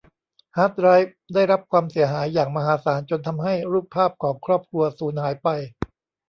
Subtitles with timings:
[0.57, 5.47] ฮาร์ดไดรฟ์ได้รับความเสียหายอย่างมหาศาลจนทำให้รูปภาพของครอบครัวสูญหายไป